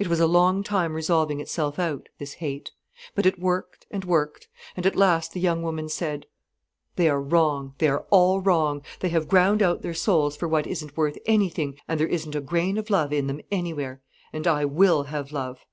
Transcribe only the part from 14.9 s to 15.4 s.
have